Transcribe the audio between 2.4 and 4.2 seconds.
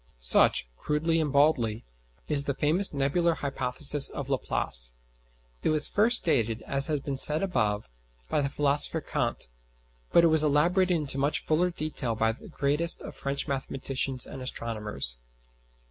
the famous nebular hypothesis